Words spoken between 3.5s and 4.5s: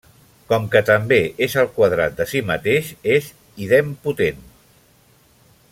idempotent.